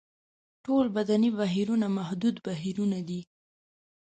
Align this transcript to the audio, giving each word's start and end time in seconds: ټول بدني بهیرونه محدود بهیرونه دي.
ټول 0.65 0.85
بدني 0.97 1.29
بهیرونه 1.39 1.87
محدود 1.97 2.35
بهیرونه 2.45 2.99
دي. 3.09 3.21